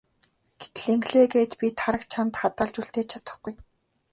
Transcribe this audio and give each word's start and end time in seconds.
Гэтэл 0.59 0.85
ингэлээ 0.93 1.25
гээд 1.33 1.51
би 1.59 1.67
Тараг 1.79 2.03
чамд 2.11 2.33
хадгалж 2.39 2.75
үлдээж 2.81 3.07
чадахгүй. 3.11 3.55